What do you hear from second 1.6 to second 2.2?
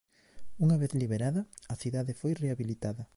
a cidade